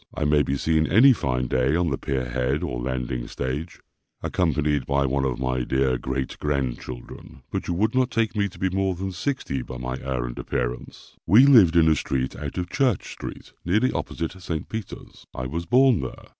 [0.15, 3.79] I may be seen any fine day on the Pier head or Landing stage,
[4.23, 8.57] accompanied by one of my dear great grandchildren; but you would not take me to
[8.57, 11.17] be more than sixty by my air and appearance.
[11.27, 14.67] We lived in a street out of Church street, nearly opposite St.
[14.67, 15.27] Peter's.
[15.35, 16.29] I was born there.